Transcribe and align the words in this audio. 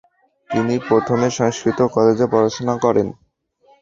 তিনি 0.49 0.75
প্রথমে 0.87 1.27
সংস্কৃত 1.37 1.79
কলেজে 1.95 2.25
পড়াশোনা 2.31 2.75
করেন। 2.83 3.07